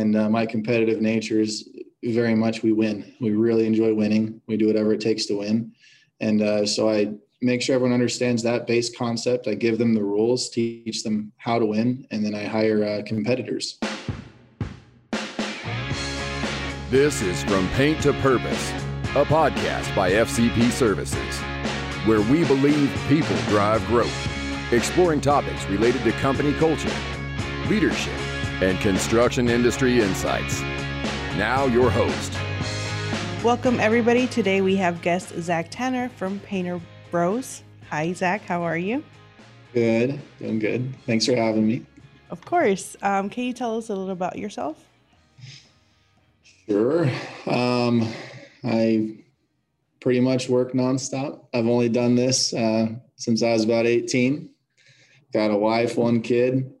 [0.00, 1.68] And uh, my competitive nature is
[2.02, 3.14] very much we win.
[3.20, 4.40] We really enjoy winning.
[4.46, 5.72] We do whatever it takes to win.
[6.20, 9.46] And uh, so I make sure everyone understands that base concept.
[9.46, 13.02] I give them the rules, teach them how to win, and then I hire uh,
[13.06, 13.78] competitors.
[16.88, 18.70] This is From Paint to Purpose,
[19.10, 21.36] a podcast by FCP Services,
[22.06, 26.90] where we believe people drive growth, exploring topics related to company culture,
[27.68, 28.14] leadership,
[28.60, 30.60] and construction industry insights.
[31.36, 32.32] Now, your host.
[33.42, 34.26] Welcome, everybody.
[34.26, 37.62] Today we have guest Zach Tanner from Painter Bros.
[37.88, 38.42] Hi, Zach.
[38.42, 39.02] How are you?
[39.72, 40.20] Good.
[40.38, 40.94] Doing good.
[41.06, 41.86] Thanks for having me.
[42.28, 42.96] Of course.
[43.02, 44.84] Um, can you tell us a little about yourself?
[46.68, 47.10] Sure.
[47.46, 48.06] Um,
[48.62, 49.16] I
[50.00, 51.46] pretty much work nonstop.
[51.54, 54.50] I've only done this uh, since I was about 18.
[55.32, 56.72] Got a wife, one kid,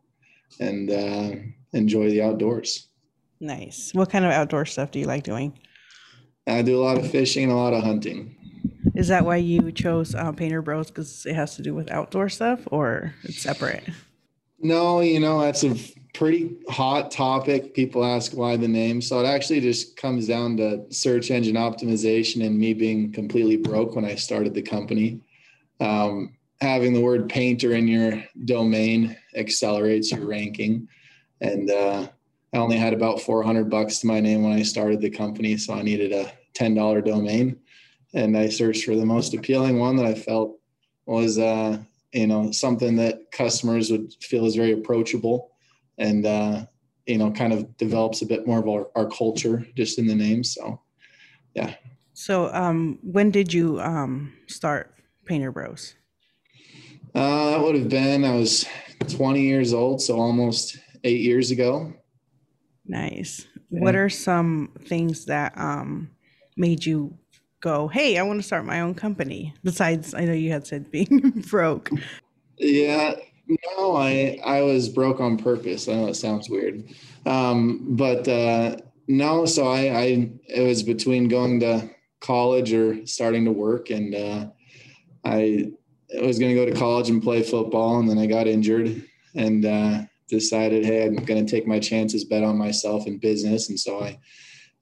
[0.58, 1.30] and uh,
[1.72, 2.88] enjoy the outdoors.
[3.40, 3.92] Nice.
[3.94, 5.58] What kind of outdoor stuff do you like doing?
[6.46, 8.36] I do a lot of fishing and a lot of hunting.
[8.94, 10.88] Is that why you chose uh, Painter Bros?
[10.88, 13.84] Because it has to do with outdoor stuff, or it's separate?
[14.58, 15.76] No, you know that's a
[16.12, 17.72] pretty hot topic.
[17.72, 19.00] People ask why the name.
[19.00, 23.94] So it actually just comes down to search engine optimization and me being completely broke
[23.94, 25.20] when I started the company.
[25.78, 30.88] Um, having the word painter in your domain accelerates your ranking.
[31.40, 32.08] And uh,
[32.52, 35.56] I only had about 400 bucks to my name when I started the company.
[35.56, 37.58] So I needed a $10 domain.
[38.12, 40.58] And I searched for the most appealing one that I felt
[41.06, 41.78] was, uh,
[42.12, 45.50] you know, something that customers would feel is very approachable
[46.00, 46.64] and uh,
[47.06, 50.14] you know kind of develops a bit more of our, our culture just in the
[50.14, 50.80] name so
[51.54, 51.74] yeah
[52.14, 54.94] so um, when did you um, start
[55.26, 55.94] painter bros
[57.14, 58.64] uh, that would have been i was
[59.08, 61.92] 20 years old so almost eight years ago
[62.86, 63.80] nice yeah.
[63.80, 66.10] what are some things that um,
[66.56, 67.16] made you
[67.60, 70.90] go hey i want to start my own company besides i know you had said
[70.90, 71.90] being broke
[72.58, 73.14] yeah
[73.76, 75.88] no, I I was broke on purpose.
[75.88, 76.84] I know it sounds weird,
[77.26, 78.76] um, but uh,
[79.08, 79.44] no.
[79.46, 84.46] So I, I it was between going to college or starting to work, and uh,
[85.24, 85.72] I
[86.20, 89.04] was going to go to college and play football, and then I got injured,
[89.34, 93.68] and uh, decided, hey, I'm going to take my chances, bet on myself in business,
[93.68, 94.18] and so I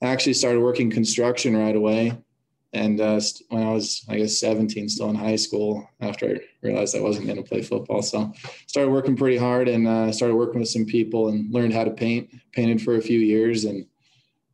[0.03, 2.17] actually started working construction right away.
[2.75, 6.95] And uh, when I was, I guess, 17, still in high school, after I realized
[6.95, 8.33] I wasn't going to play football, so
[8.67, 11.91] started working pretty hard and uh, started working with some people and learned how to
[11.91, 12.29] paint.
[12.53, 13.87] Painted for a few years, and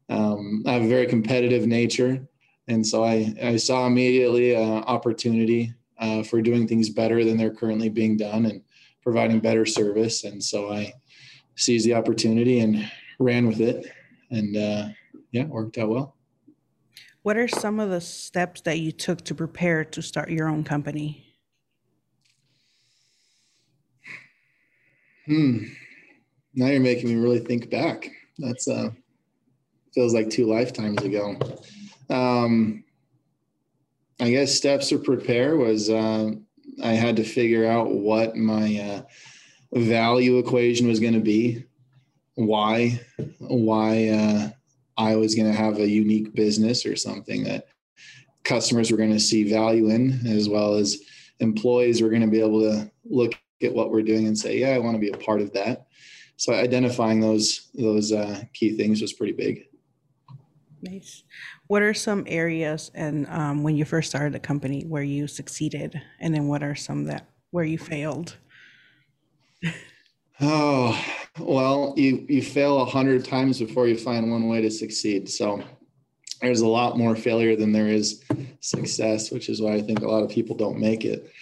[0.08, 2.26] um, I have a very competitive nature,
[2.68, 7.54] and so I, I saw immediately an opportunity uh, for doing things better than they're
[7.54, 8.62] currently being done and
[9.04, 10.24] providing better service.
[10.24, 10.92] And so I
[11.54, 13.86] seized the opportunity and ran with it,
[14.30, 14.88] and uh,
[15.30, 16.16] yeah, worked out well.
[17.22, 20.64] What are some of the steps that you took to prepare to start your own
[20.64, 21.24] company?
[25.26, 25.64] Hmm.
[26.54, 28.10] Now you're making me really think back.
[28.38, 28.90] That's uh
[29.94, 31.36] feels like two lifetimes ago.
[32.10, 32.84] Um
[34.20, 36.32] I guess steps to prepare was uh,
[36.82, 41.64] I had to figure out what my uh, value equation was going to be,
[42.34, 43.00] why,
[43.38, 44.50] why uh,
[44.96, 47.68] I was going to have a unique business or something that
[48.44, 50.98] customers were going to see value in, as well as
[51.40, 54.70] employees were going to be able to look at what we're doing and say, "Yeah,
[54.70, 55.86] I want to be a part of that."
[56.36, 59.66] So identifying those those uh, key things was pretty big.
[60.84, 61.22] Nice.
[61.66, 66.00] What are some areas and um, when you first started the company where you succeeded,
[66.20, 68.36] and then what are some that where you failed?
[70.42, 71.02] oh,
[71.38, 75.30] well, you you fail a hundred times before you find one way to succeed.
[75.30, 75.64] So
[76.42, 78.22] there's a lot more failure than there is
[78.60, 81.32] success, which is why I think a lot of people don't make it.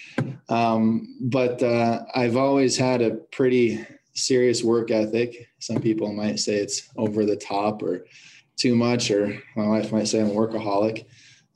[0.48, 5.48] Um, but uh, I've always had a pretty serious work ethic.
[5.58, 8.06] Some people might say it's over the top or
[8.56, 11.06] too much, or my wife might say I'm a workaholic,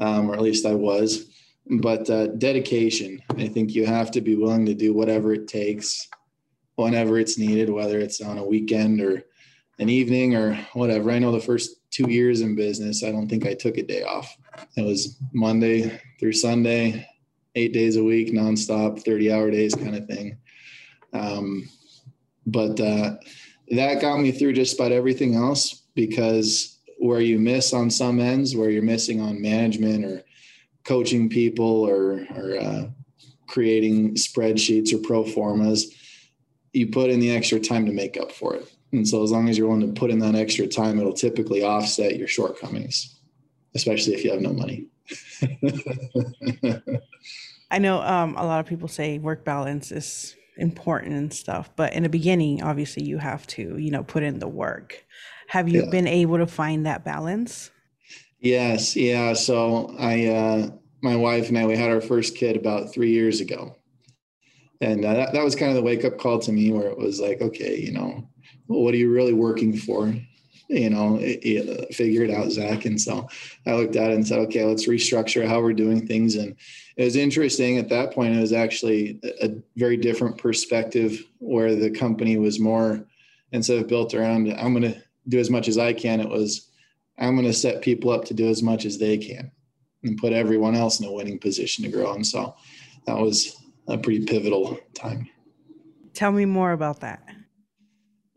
[0.00, 1.30] um, or at least I was.
[1.68, 6.08] But uh, dedication, I think you have to be willing to do whatever it takes
[6.76, 9.24] whenever it's needed, whether it's on a weekend or
[9.78, 11.10] an evening or whatever.
[11.10, 14.02] I know the first two years in business, I don't think I took a day
[14.02, 14.36] off.
[14.76, 17.06] It was Monday through Sunday,
[17.54, 20.36] eight days a week, nonstop, 30 hour days kind of thing.
[21.12, 21.68] Um,
[22.46, 23.16] but uh,
[23.70, 28.56] that got me through just about everything else because where you miss on some ends,
[28.56, 30.22] where you're missing on management or
[30.84, 32.86] coaching people or, or uh,
[33.48, 35.94] creating spreadsheets or pro formas,
[36.72, 38.70] you put in the extra time to make up for it.
[38.92, 41.62] And so as long as you're willing to put in that extra time, it'll typically
[41.62, 43.20] offset your shortcomings,
[43.74, 44.86] especially if you have no money.
[47.70, 51.92] I know um, a lot of people say work balance is important and stuff, but
[51.92, 55.04] in the beginning, obviously, you have to, you know, put in the work.
[55.48, 55.90] Have you Yeah.
[55.90, 57.70] been able to find that balance?
[58.40, 59.32] Yes, yeah.
[59.32, 60.70] So I, uh,
[61.02, 63.76] my wife and I, we had our first kid about three years ago,
[64.80, 66.98] and uh, that, that was kind of the wake up call to me, where it
[66.98, 68.28] was like, okay, you know,
[68.66, 70.14] what are you really working for?
[70.68, 72.84] You know, it, it, figure it out, Zach.
[72.86, 73.28] And so
[73.66, 76.34] I looked at it and said, okay, let's restructure how we're doing things.
[76.34, 76.56] And
[76.96, 78.34] it was interesting at that point.
[78.34, 83.06] It was actually a, a very different perspective where the company was more
[83.52, 86.20] instead of built around, I'm going to do as much as I can.
[86.20, 86.70] It was
[87.18, 89.50] I'm going to set people up to do as much as they can
[90.02, 92.12] and put everyone else in a winning position to grow.
[92.12, 92.54] And so
[93.06, 93.56] that was
[93.88, 95.28] a pretty pivotal time.
[96.12, 97.22] Tell me more about that.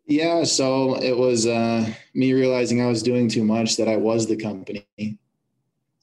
[0.05, 0.43] Yeah.
[0.43, 4.37] So it was uh, me realizing I was doing too much, that I was the
[4.37, 4.87] company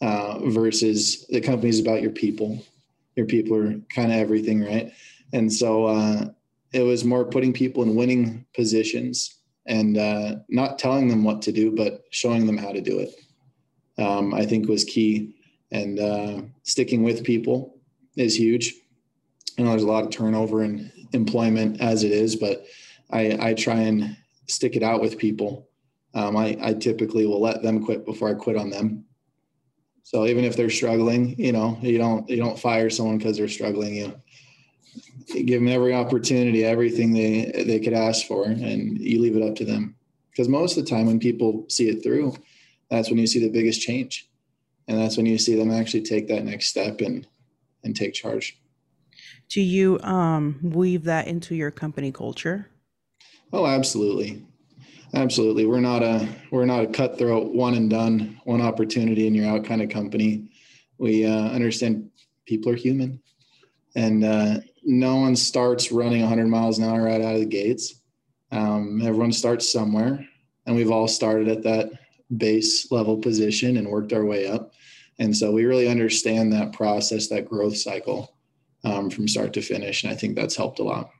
[0.00, 2.62] uh, versus the company is about your people.
[3.16, 4.92] Your people are kind of everything, right?
[5.32, 6.26] And so uh,
[6.72, 9.35] it was more putting people in winning positions
[9.66, 13.10] and uh, not telling them what to do, but showing them how to do it.
[13.98, 15.36] Um, I think was key,
[15.70, 17.78] and uh, sticking with people
[18.16, 18.74] is huge.
[19.58, 22.66] I know there's a lot of turnover in employment as it is, but
[23.10, 24.16] I, I try and
[24.48, 25.68] stick it out with people.
[26.14, 29.04] Um, I, I typically will let them quit before I quit on them.
[30.02, 33.48] So even if they're struggling, you know, you don't you don't fire someone because they're
[33.48, 33.96] struggling.
[33.96, 34.14] You, you
[35.28, 39.56] give them every opportunity, everything they they could ask for, and you leave it up
[39.56, 39.96] to them.
[40.30, 42.36] Because most of the time, when people see it through,
[42.90, 44.28] that's when you see the biggest change,
[44.88, 47.26] and that's when you see them actually take that next step and
[47.84, 48.58] and take charge.
[49.48, 52.68] Do you um, weave that into your company culture?
[53.52, 54.44] Oh, absolutely.
[55.14, 55.66] Absolutely.
[55.66, 59.64] We're not a we're not a cutthroat one and done, one opportunity and you're out
[59.64, 60.50] kind of company.
[60.98, 62.10] We uh, understand
[62.46, 63.20] people are human,
[63.96, 68.02] and uh, no one starts running 100 miles an hour right out of the gates.
[68.52, 70.24] Um, everyone starts somewhere,
[70.66, 71.90] and we've all started at that
[72.36, 74.74] base level position and worked our way up.
[75.18, 78.36] And so we really understand that process, that growth cycle
[78.84, 81.10] um, from start to finish, and I think that's helped a lot.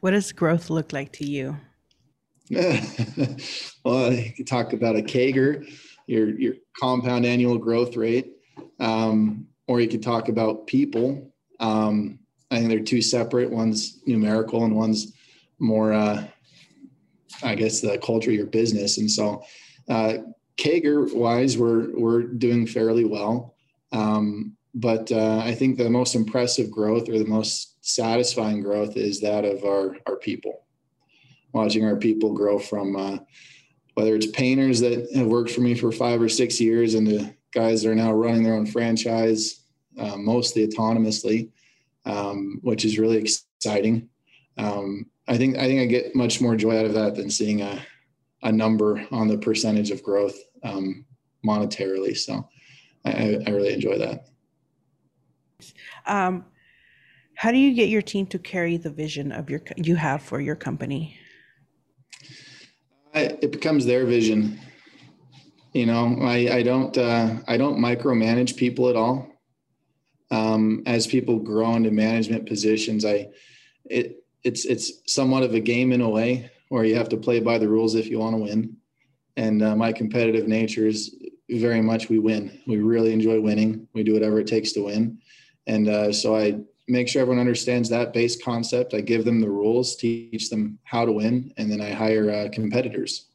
[0.00, 1.56] What does growth look like to you?
[3.84, 5.66] well, you could talk about a CAGR,
[6.06, 8.32] your your compound annual growth rate,
[8.80, 11.32] um, or you could talk about people.
[11.60, 12.18] Um,
[12.50, 13.50] I think they're two separate.
[13.50, 15.12] One's numerical, and one's
[15.58, 16.26] more, uh,
[17.42, 18.98] I guess, the culture of your business.
[18.98, 19.42] And so,
[19.88, 20.18] uh,
[20.56, 23.56] CAGR wise, we're we're doing fairly well.
[23.92, 29.20] Um, but uh, I think the most impressive growth or the most satisfying growth is
[29.20, 30.64] that of our our people
[31.52, 33.18] watching our people grow from uh,
[33.94, 37.34] whether it's painters that have worked for me for five or six years and the
[37.52, 39.63] guys that are now running their own franchise,
[39.98, 41.50] uh, mostly autonomously,
[42.04, 44.08] um, which is really exciting.
[44.56, 47.62] Um, I think I think I get much more joy out of that than seeing
[47.62, 47.80] a,
[48.42, 51.04] a number on the percentage of growth um,
[51.44, 52.16] monetarily.
[52.16, 52.48] So
[53.04, 54.26] I, I really enjoy that.
[56.06, 56.44] Um,
[57.34, 60.40] how do you get your team to carry the vision of your you have for
[60.40, 61.18] your company?
[63.14, 64.58] I, it becomes their vision.
[65.72, 69.33] You know, I, I don't uh, I don't micromanage people at all.
[70.34, 73.28] Um, as people grow into management positions, I
[73.84, 77.38] it it's it's somewhat of a game in a way where you have to play
[77.38, 78.76] by the rules if you want to win.
[79.36, 81.14] And uh, my competitive nature is
[81.50, 82.60] very much we win.
[82.66, 83.86] We really enjoy winning.
[83.94, 85.18] We do whatever it takes to win.
[85.68, 88.92] And uh, so I make sure everyone understands that base concept.
[88.92, 92.48] I give them the rules, teach them how to win, and then I hire uh,
[92.52, 93.26] competitors,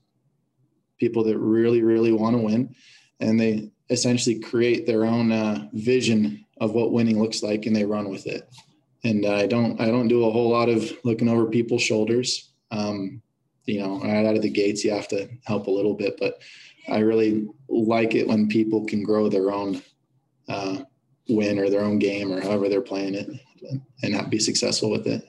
[0.98, 2.76] people that really, really want to win,
[3.22, 7.86] and they essentially create their own uh, vision of what winning looks like, and they
[7.86, 8.50] run with it.
[9.04, 12.52] And I don't, I don't do a whole lot of looking over people's shoulders.
[12.72, 13.22] Um,
[13.66, 16.42] you know, right out of the gates, you have to help a little bit, but
[16.90, 19.82] I really like it when people can grow their own
[20.48, 20.80] uh,
[21.30, 23.30] win or their own game or however they're playing it
[24.04, 25.24] and not be successful with it.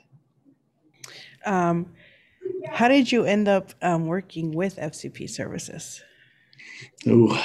[1.45, 1.93] Um,
[2.69, 6.03] how did you end up um, working with FCP Services?
[7.07, 7.37] Ooh,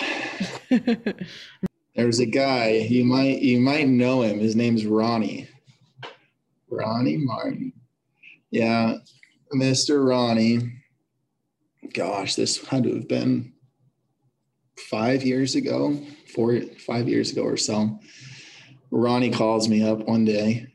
[1.95, 4.39] there's a guy you might you might know him.
[4.39, 5.47] His name's Ronnie.
[6.69, 7.73] Ronnie Martin.
[8.51, 8.95] Yeah,
[9.53, 10.07] Mr.
[10.07, 10.81] Ronnie.
[11.93, 13.53] Gosh, this had to have been
[14.89, 15.97] five years ago,
[16.33, 17.99] four, five years ago or so.
[18.91, 20.67] Ronnie calls me up one day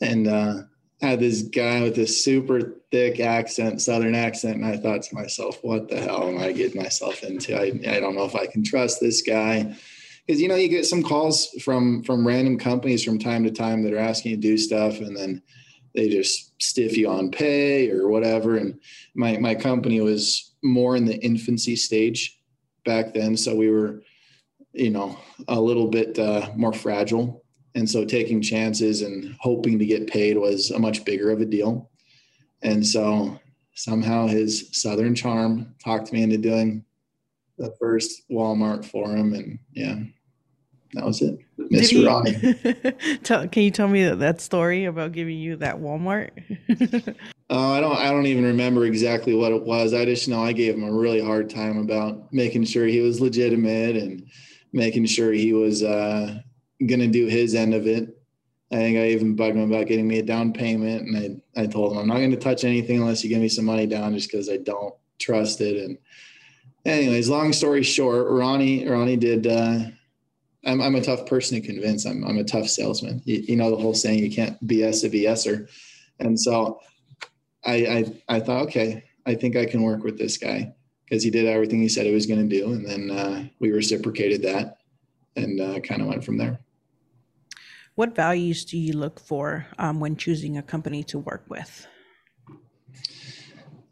[0.00, 0.54] and uh,
[1.00, 4.56] had this guy with this super thick accent, Southern accent.
[4.56, 7.56] And I thought to myself, what the hell am I getting myself into?
[7.56, 9.76] I, I don't know if I can trust this guy.
[10.26, 13.82] Because, you know, you get some calls from, from random companies from time to time
[13.82, 15.00] that are asking you to do stuff.
[15.00, 15.42] And then
[15.94, 18.56] they just stiff you on pay or whatever.
[18.56, 18.80] And
[19.14, 22.40] my, my company was more in the infancy stage
[22.84, 23.36] back then.
[23.36, 24.02] So we were,
[24.72, 29.86] you know, a little bit uh, more fragile and so taking chances and hoping to
[29.86, 31.90] get paid was a much bigger of a deal.
[32.62, 33.40] And so
[33.74, 36.84] somehow his Southern charm talked me into doing
[37.58, 39.32] the first Walmart for him.
[39.34, 39.96] And yeah,
[40.94, 41.38] that was it.
[41.58, 42.06] Mr.
[42.06, 43.18] Ronnie.
[43.22, 46.30] tell, can you tell me that, that story about giving you that Walmart?
[47.50, 47.96] uh, I don't.
[47.96, 49.92] I don't even remember exactly what it was.
[49.92, 53.20] I just know I gave him a really hard time about making sure he was
[53.20, 54.28] legitimate and
[54.72, 56.38] making sure he was uh,
[56.86, 58.16] going to do his end of it.
[58.72, 61.66] I think I even bugged him about getting me a down payment, and I I
[61.66, 64.14] told him I'm not going to touch anything unless you give me some money down,
[64.14, 65.76] just because I don't trust it.
[65.76, 65.98] And
[66.84, 69.46] anyways, long story short, Ronnie Ronnie did.
[69.46, 69.80] Uh,
[70.66, 72.04] I'm I'm a tough person to convince.
[72.04, 73.22] I'm I'm a tough salesman.
[73.24, 75.68] You, you know the whole saying, you can't BS a BSer,
[76.20, 76.80] and so
[77.64, 77.74] I
[78.28, 80.74] I I thought, okay, I think I can work with this guy
[81.04, 83.70] because he did everything he said he was going to do, and then uh, we
[83.70, 84.78] reciprocated that,
[85.36, 86.58] and uh, kind of went from there.
[87.94, 91.86] What values do you look for um, when choosing a company to work with?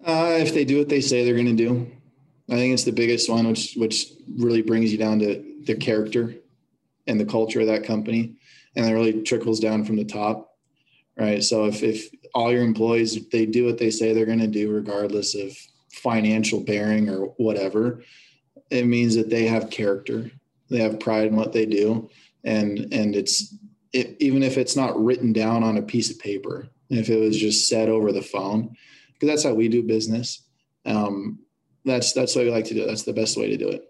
[0.04, 1.88] Uh, if they do what they say they're going to do,
[2.52, 6.34] I think it's the biggest one, which which really brings you down to the character
[7.06, 8.36] and the culture of that company,
[8.76, 10.54] and it really trickles down from the top,
[11.16, 11.42] right?
[11.42, 14.70] So if if all your employees they do what they say they're going to do,
[14.70, 15.56] regardless of
[15.92, 18.02] financial bearing or whatever,
[18.70, 20.30] it means that they have character,
[20.68, 22.10] they have pride in what they do,
[22.44, 23.56] and and it's
[23.94, 27.38] it, even if it's not written down on a piece of paper, if it was
[27.38, 28.76] just said over the phone,
[29.14, 30.42] because that's how we do business.
[30.84, 31.38] Um,
[31.84, 32.86] that's that's what we like to do.
[32.86, 33.82] That's the best way to do it.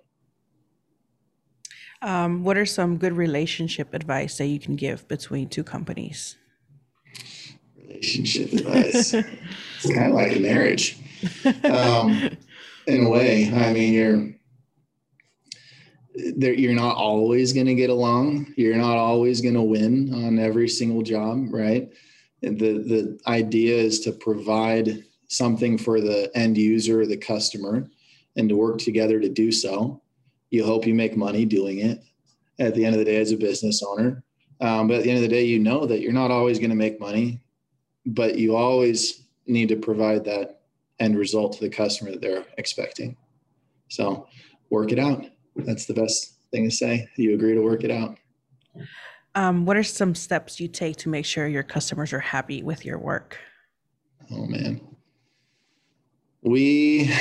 [2.03, 6.37] Um, what are some good relationship advice that you can give between two companies?
[7.81, 9.15] Relationship advice.
[9.15, 10.99] it's kind of like a marriage,
[11.65, 12.31] um,
[12.89, 13.53] in a way.
[13.55, 14.33] I mean, you're
[16.55, 18.53] you're not always going to get along.
[18.57, 21.89] You're not always going to win on every single job, right?
[22.43, 27.89] The the idea is to provide something for the end user or the customer,
[28.37, 30.01] and to work together to do so.
[30.51, 32.03] You hope you make money doing it.
[32.59, 34.23] At the end of the day, as a business owner,
[34.61, 36.71] um, but at the end of the day, you know that you're not always going
[36.71, 37.41] to make money,
[38.07, 40.61] but you always need to provide that
[41.01, 43.17] end result to the customer that they're expecting.
[43.89, 44.29] So
[44.71, 47.09] work it out that's the best thing to say.
[47.17, 48.19] You agree to work it out.
[49.35, 52.85] Um, what are some steps you take to make sure your customers are happy with
[52.85, 53.39] your work?
[54.31, 54.81] Oh man,
[56.43, 57.13] we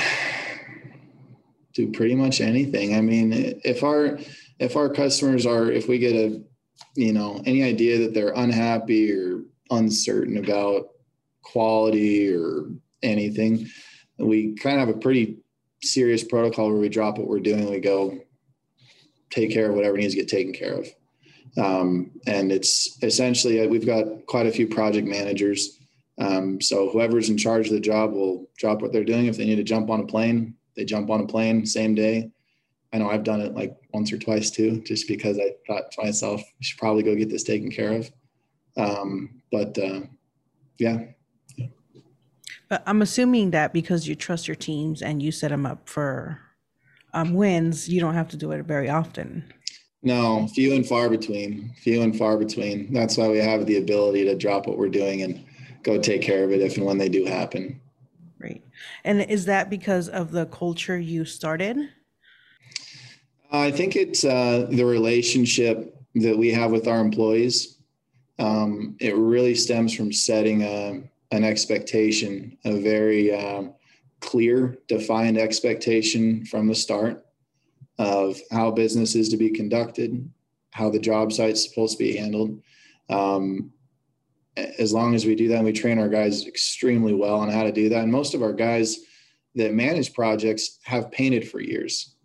[1.73, 2.95] do pretty much anything.
[2.95, 4.19] I mean, if our
[4.59, 6.41] if our customers are if we get a
[6.95, 10.89] you know any idea that they're unhappy or uncertain about
[11.41, 12.65] quality or
[13.03, 13.67] anything,
[14.17, 15.37] we kind of have a pretty
[15.81, 17.69] serious protocol where we drop what we're doing.
[17.69, 18.19] We go
[19.29, 20.87] take care of whatever needs to get taken care of.
[21.57, 25.79] Um, and it's essentially, uh, we've got quite a few project managers.
[26.19, 29.25] Um, so whoever's in charge of the job will drop what they're doing.
[29.25, 32.31] If they need to jump on a plane, they jump on a plane same day.
[32.93, 36.03] I know I've done it like once or twice too, just because I thought to
[36.03, 38.11] myself, I should probably go get this taken care of.
[38.75, 40.01] Um, but uh,
[40.77, 41.05] yeah,
[42.71, 46.39] but I'm assuming that because you trust your teams and you set them up for
[47.13, 49.43] um, wins, you don't have to do it very often.
[50.03, 51.73] No, few and far between.
[51.81, 52.93] Few and far between.
[52.93, 55.43] That's why we have the ability to drop what we're doing and
[55.83, 57.79] go take care of it if and when they do happen.
[58.39, 58.63] Right.
[59.03, 61.77] And is that because of the culture you started?
[63.51, 67.77] I think it's uh, the relationship that we have with our employees.
[68.39, 73.73] Um, it really stems from setting a, an expectation, a very um,
[74.21, 77.25] clear, defined expectation from the start
[77.99, 80.27] of how business is to be conducted,
[80.71, 82.61] how the job site's supposed to be handled.
[83.09, 83.71] Um,
[84.57, 87.71] as long as we do that, we train our guys extremely well on how to
[87.71, 88.03] do that.
[88.03, 88.97] And most of our guys
[89.55, 92.15] that manage projects have painted for years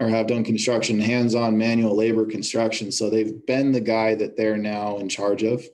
[0.00, 2.92] or have done construction, hands on manual labor construction.
[2.92, 5.64] So they've been the guy that they're now in charge of,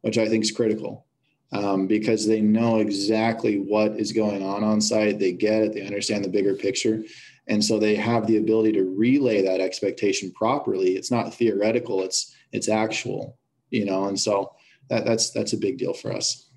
[0.00, 1.06] which I think is critical
[1.52, 5.18] um, because they know exactly what is going on on site.
[5.18, 7.04] They get it, they understand the bigger picture.
[7.46, 10.96] And so they have the ability to relay that expectation properly.
[10.96, 13.38] It's not theoretical, it's it's actual,
[13.70, 14.52] you know, and so
[14.88, 16.48] that, that's that's a big deal for us.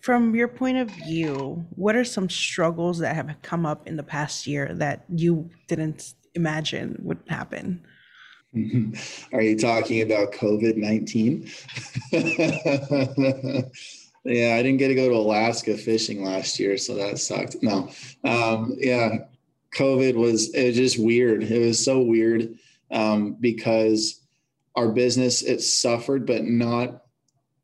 [0.00, 4.02] from your point of view, what are some struggles that have come up in the
[4.02, 7.84] past year that you didn't imagine would happen?
[9.32, 11.50] Are you talking about COVID 19?
[14.24, 17.56] yeah, I didn't get to go to Alaska fishing last year, so that sucked.
[17.62, 17.90] No,
[18.24, 19.18] um, yeah,
[19.74, 21.42] COVID was, it was just weird.
[21.42, 22.56] It was so weird
[22.90, 24.20] um, because
[24.76, 27.02] our business, it suffered, but not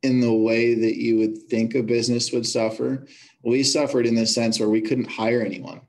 [0.03, 3.07] in the way that you would think a business would suffer.
[3.43, 5.83] We suffered in the sense where we couldn't hire anyone.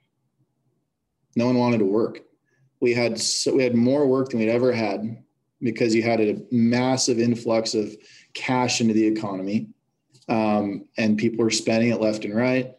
[1.35, 2.19] No one wanted to work.
[2.79, 5.23] We had so we had more work than we'd ever had
[5.61, 7.95] because you had a massive influx of
[8.33, 9.69] cash into the economy,
[10.27, 12.73] um, and people were spending it left and right.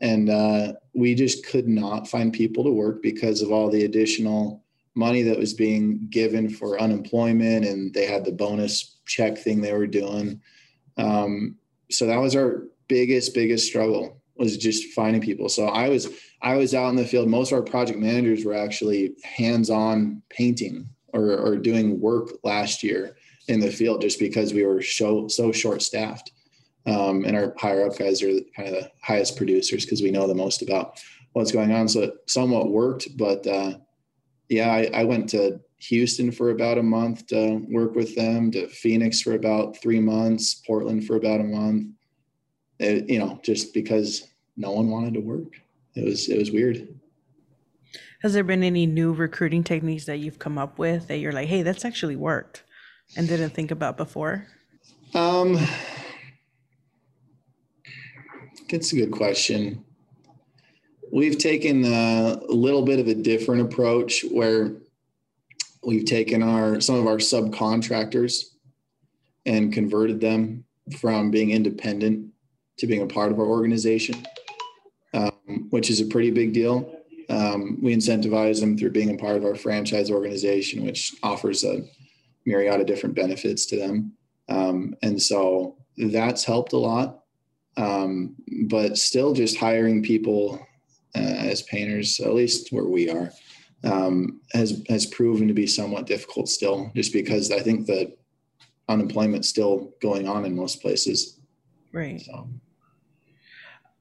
[0.00, 4.62] And uh, we just could not find people to work because of all the additional
[4.98, 9.72] money that was being given for unemployment, and they had the bonus check thing they
[9.72, 10.40] were doing
[10.98, 11.56] um,
[11.90, 15.48] so that was our biggest, biggest struggle was just finding people.
[15.48, 16.08] So I was,
[16.42, 17.28] I was out in the field.
[17.28, 23.16] Most of our project managers were actually hands-on painting or, or doing work last year
[23.48, 26.32] in the field just because we were so, so short staffed.
[26.86, 30.26] Um, and our higher up guys are kind of the highest producers because we know
[30.26, 31.02] the most about
[31.32, 31.88] what's going on.
[31.88, 33.74] So it somewhat worked, but uh,
[34.48, 38.66] yeah, I, I, went to Houston for about a month to work with them, to
[38.68, 41.88] Phoenix for about three months, Portland for about a month.
[42.78, 45.60] It, you know, just because no one wanted to work.
[45.94, 46.88] It was it was weird.
[48.22, 51.48] Has there been any new recruiting techniques that you've come up with that you're like,
[51.48, 52.64] hey, that's actually worked
[53.16, 54.46] and didn't think about before?
[55.14, 55.56] Um,
[58.68, 59.84] that's a good question.
[61.12, 64.72] We've taken a little bit of a different approach where
[65.84, 68.44] we've taken our some of our subcontractors
[69.46, 70.64] and converted them
[70.98, 72.30] from being independent
[72.78, 74.26] to being a part of our organization,
[75.14, 76.94] um, which is a pretty big deal.
[77.30, 81.82] Um, we incentivize them through being a part of our franchise organization, which offers a
[82.46, 84.12] myriad of different benefits to them.
[84.48, 87.20] Um, and so that's helped a lot.
[87.76, 90.66] Um, but still, just hiring people
[91.14, 93.30] uh, as painters, at least where we are,
[93.84, 98.16] um, has has proven to be somewhat difficult still, just because I think the
[98.88, 101.38] unemployment's still going on in most places.
[101.92, 102.20] Right.
[102.20, 102.48] So.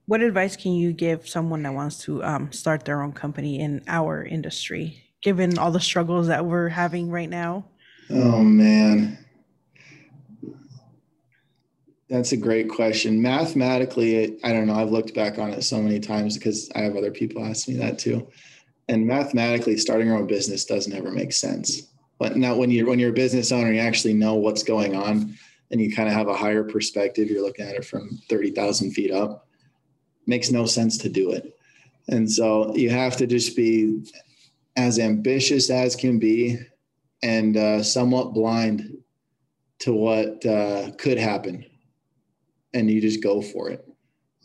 [0.05, 3.83] What advice can you give someone that wants to um, start their own company in
[3.87, 7.65] our industry, given all the struggles that we're having right now?
[8.09, 9.17] Oh man,
[12.09, 13.21] that's a great question.
[13.21, 14.75] Mathematically, I don't know.
[14.75, 17.75] I've looked back on it so many times because I have other people ask me
[17.75, 18.27] that too.
[18.87, 21.81] And mathematically starting your own business doesn't ever make sense.
[22.17, 25.37] But now when you're when you're a business owner you actually know what's going on
[25.69, 27.29] and you kind of have a higher perspective.
[27.29, 29.47] You're looking at it from 30,000 feet up.
[30.25, 31.57] Makes no sense to do it.
[32.07, 34.01] And so you have to just be
[34.77, 36.57] as ambitious as can be
[37.21, 38.97] and uh, somewhat blind
[39.79, 41.65] to what uh, could happen
[42.73, 43.87] and you just go for it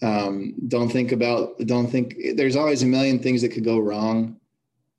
[0.02, 4.36] um, don't think about, don't think, there's always a million things that could go wrong.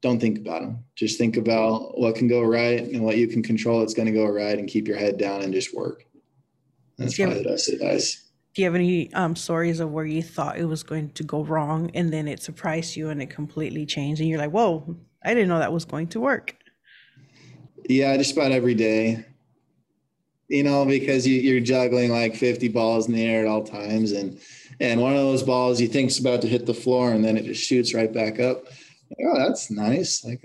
[0.01, 0.83] Don't think about them.
[0.95, 4.11] Just think about what can go right and what you can control that's going to
[4.11, 6.05] go right and keep your head down and just work.
[6.97, 8.21] That's probably the best advice.
[8.53, 11.43] Do you have any um, stories of where you thought it was going to go
[11.43, 15.33] wrong and then it surprised you and it completely changed and you're like, whoa, I
[15.33, 16.55] didn't know that was going to work?
[17.89, 19.25] Yeah, just about every day
[20.49, 24.11] you know, because you, are juggling like 50 balls in the air at all times.
[24.11, 24.39] And,
[24.79, 27.45] and one of those balls you think's about to hit the floor and then it
[27.45, 28.65] just shoots right back up.
[29.25, 30.23] oh, that's nice.
[30.23, 30.43] Like,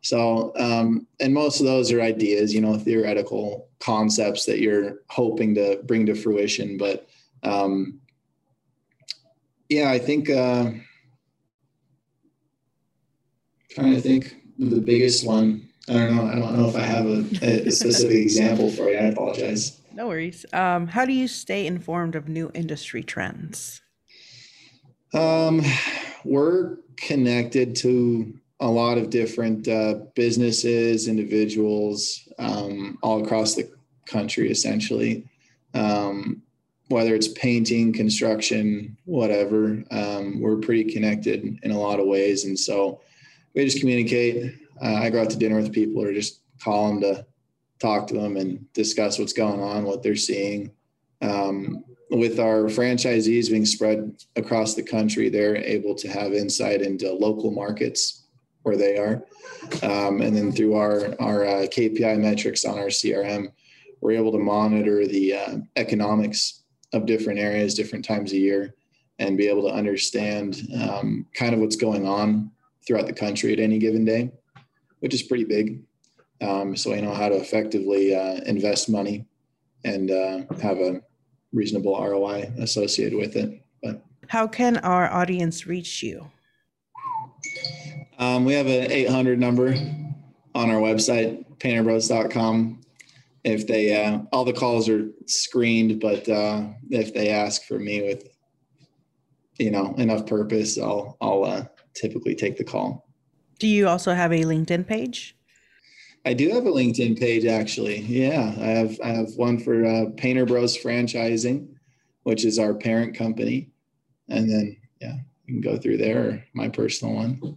[0.00, 5.54] so, um, and most of those are ideas, you know, theoretical concepts that you're hoping
[5.54, 6.76] to bring to fruition.
[6.76, 7.08] But,
[7.42, 8.00] um,
[9.68, 10.70] yeah, I think, uh,
[13.70, 16.26] trying to think the biggest one I don't know.
[16.26, 18.96] I don't know if I have a, a specific example for you.
[18.96, 19.80] I apologize.
[19.92, 20.46] No worries.
[20.52, 23.82] Um, how do you stay informed of new industry trends?
[25.12, 25.62] Um,
[26.24, 33.70] we're connected to a lot of different uh, businesses, individuals, um, all across the
[34.06, 35.28] country, essentially.
[35.74, 36.42] Um,
[36.88, 42.58] whether it's painting, construction, whatever, um, we're pretty connected in a lot of ways, and
[42.58, 43.00] so
[43.54, 47.00] we just communicate uh, I go out to dinner with people or just call them
[47.02, 47.26] to
[47.80, 50.72] talk to them and discuss what's going on, what they're seeing.
[51.20, 57.12] Um, with our franchisees being spread across the country, they're able to have insight into
[57.12, 58.26] local markets
[58.62, 59.24] where they are.
[59.82, 63.52] Um, and then through our, our uh, KPI metrics on our CRM,
[64.00, 68.74] we're able to monitor the uh, economics of different areas, different times a year,
[69.18, 72.50] and be able to understand um, kind of what's going on
[72.86, 74.30] throughout the country at any given day,
[75.04, 75.82] which is pretty big.
[76.40, 79.26] Um, so I know how to effectively uh, invest money
[79.84, 81.02] and uh, have a
[81.52, 83.62] reasonable ROI associated with it.
[83.82, 86.30] But how can our audience reach you?
[88.18, 89.74] Um, we have an 800 number
[90.54, 92.80] on our website, painterbros.com.
[93.44, 98.00] If they, uh, all the calls are screened, but uh, if they ask for me
[98.00, 98.26] with,
[99.58, 103.03] you know, enough purpose, I'll, I'll uh, typically take the call.
[103.64, 105.34] Do you also have a LinkedIn page?
[106.26, 108.00] I do have a LinkedIn page actually.
[108.00, 111.68] Yeah, I have I have one for uh, Painter Bros Franchising,
[112.24, 113.70] which is our parent company,
[114.28, 115.14] and then yeah,
[115.46, 117.56] you can go through there or my personal one.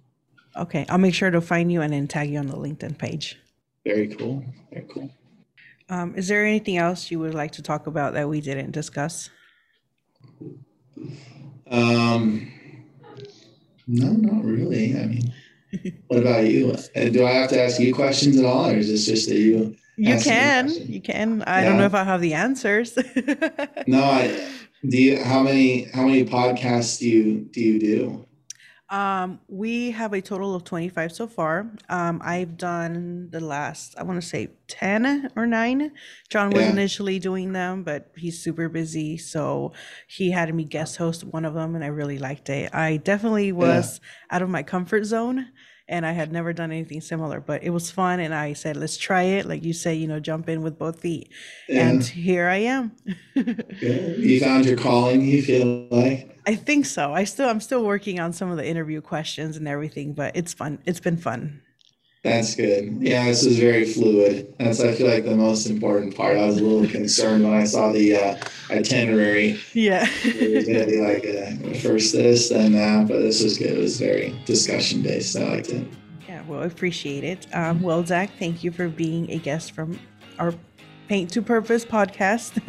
[0.55, 3.37] Okay, I'll make sure to find you and then tag you on the LinkedIn page.
[3.85, 4.45] Very cool.
[4.71, 5.11] Very cool.
[5.89, 9.29] Um, is there anything else you would like to talk about that we didn't discuss?
[11.69, 12.49] Um,
[13.85, 14.97] no, not really.
[14.97, 15.33] I mean.
[16.07, 16.75] What about you?
[16.95, 19.75] Do I have to ask you questions at all, or is this just that you?
[19.97, 20.69] You can.
[20.69, 21.43] You can.
[21.43, 21.69] I yeah.
[21.69, 22.95] don't know if I have the answers.
[23.87, 24.49] no, I
[24.87, 24.97] do.
[24.97, 28.27] You, how many how many podcasts do you do you do?
[28.89, 31.69] Um, we have a total of 25 so far.
[31.89, 35.91] Um, I've done the last, I want to say 10 or 9.
[36.29, 36.69] John was yeah.
[36.69, 39.17] initially doing them, but he's super busy.
[39.17, 39.73] So
[40.07, 42.73] he had me guest host one of them, and I really liked it.
[42.73, 44.37] I definitely was yeah.
[44.37, 45.47] out of my comfort zone
[45.89, 48.19] and I had never done anything similar, but it was fun.
[48.19, 49.45] And I said, let's try it.
[49.45, 51.29] Like you say, you know, jump in with both feet.
[51.69, 51.87] Yeah.
[51.87, 52.91] And here I am.
[53.35, 56.39] you found your calling, you feel like?
[56.45, 57.13] I think so.
[57.13, 60.53] I still, I'm still working on some of the interview questions and everything, but it's
[60.53, 60.79] fun.
[60.85, 61.61] It's been fun.
[62.23, 62.97] That's good.
[62.99, 64.53] Yeah, this is very fluid.
[64.57, 66.37] That's I feel like the most important part.
[66.37, 68.37] I was a little concerned when I saw the uh,
[68.69, 69.59] itinerary.
[69.73, 73.77] Yeah, it was gonna be like a, first this then that, but this was good.
[73.77, 75.37] It was very discussion based.
[75.37, 75.87] I liked it.
[76.27, 77.47] Yeah, well, appreciate it.
[77.53, 79.99] Um, well, Zach, thank you for being a guest from
[80.39, 80.53] our
[81.07, 82.61] Paint to Purpose podcast.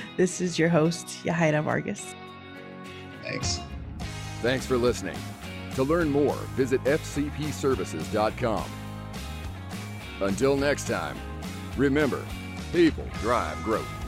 [0.16, 2.14] this is your host, Yahaira Vargas.
[3.22, 3.60] Thanks.
[4.42, 5.16] Thanks for listening.
[5.80, 8.70] To learn more, visit fcpservices.com.
[10.20, 11.16] Until next time,
[11.74, 12.22] remember,
[12.70, 13.99] people drive growth.